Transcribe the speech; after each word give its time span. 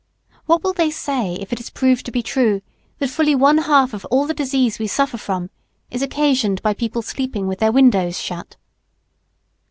What 0.47 0.63
will 0.63 0.73
they 0.73 0.89
say 0.89 1.35
if 1.35 1.53
it 1.53 1.59
is 1.59 1.69
proved 1.69 2.07
to 2.07 2.11
be 2.11 2.23
true 2.23 2.63
that 2.97 3.11
fully 3.11 3.35
one 3.35 3.59
half 3.59 3.93
of 3.93 4.03
all 4.05 4.25
the 4.25 4.33
disease 4.33 4.79
we 4.79 4.87
suffer 4.87 5.19
from 5.19 5.51
is 5.91 6.01
occasioned 6.01 6.59
by 6.63 6.73
people 6.73 7.03
sleeping 7.03 7.45
with 7.45 7.59
their 7.59 7.71
windows 7.71 8.19
shut? 8.19 8.57